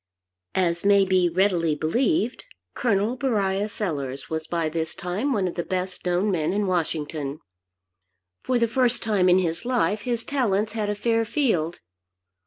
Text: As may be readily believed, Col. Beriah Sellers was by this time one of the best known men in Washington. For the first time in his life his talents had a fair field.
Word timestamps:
As 0.55 0.83
may 0.83 1.05
be 1.05 1.29
readily 1.29 1.75
believed, 1.75 2.45
Col. 2.73 3.15
Beriah 3.15 3.69
Sellers 3.69 4.31
was 4.31 4.47
by 4.47 4.67
this 4.67 4.95
time 4.95 5.31
one 5.31 5.47
of 5.47 5.53
the 5.53 5.61
best 5.63 6.07
known 6.07 6.31
men 6.31 6.51
in 6.53 6.65
Washington. 6.65 7.39
For 8.41 8.57
the 8.57 8.67
first 8.67 9.03
time 9.03 9.29
in 9.29 9.37
his 9.37 9.63
life 9.63 10.01
his 10.01 10.25
talents 10.25 10.73
had 10.73 10.89
a 10.89 10.95
fair 10.95 11.23
field. 11.23 11.81